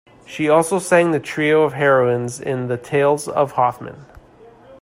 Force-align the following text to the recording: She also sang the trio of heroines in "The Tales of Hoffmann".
She 0.25 0.49
also 0.49 0.79
sang 0.79 1.11
the 1.11 1.19
trio 1.19 1.61
of 1.61 1.73
heroines 1.73 2.39
in 2.41 2.69
"The 2.69 2.77
Tales 2.77 3.27
of 3.27 3.51
Hoffmann". 3.51 4.03